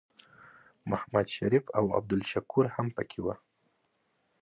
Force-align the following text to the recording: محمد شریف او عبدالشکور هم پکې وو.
محمد 0.89 1.27
شریف 1.35 1.65
او 1.77 1.85
عبدالشکور 1.97 2.65
هم 2.75 2.87
پکې 2.95 3.19
وو. 3.23 3.33